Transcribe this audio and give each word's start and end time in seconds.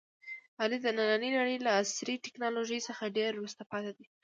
علي 0.61 0.77
د 0.83 0.87
نننۍ 0.97 1.29
نړۍ 1.37 1.57
له 1.65 1.71
عصري 1.79 2.15
ټکنالوژۍ 2.25 2.79
څخه 2.87 3.13
ډېر 3.17 3.31
وروسته 3.35 3.61
پاتې 3.71 3.91
دی. 3.97 4.05